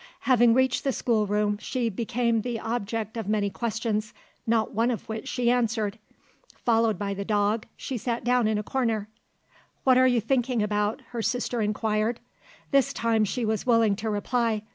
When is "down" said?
8.23-8.47